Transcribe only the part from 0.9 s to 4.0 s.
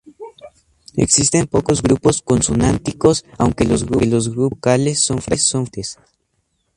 Existen pocos grupos consonánticos, aunque los